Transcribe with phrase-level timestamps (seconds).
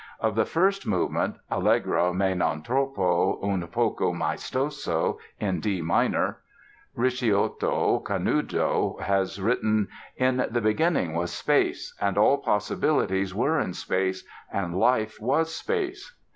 [0.19, 6.39] Of the first movement ("Allegro, ma non troppo, un poco maestoso," in D minor)
[6.97, 14.23] Ricciotto Canudo has written: "In the beginning was space; and all possibilities were in space;
[14.51, 16.11] and life was space."